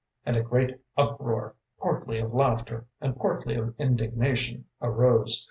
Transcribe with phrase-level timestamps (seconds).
[0.25, 5.39] “And a great uproar, partly of laughter and partly of indignation, arose.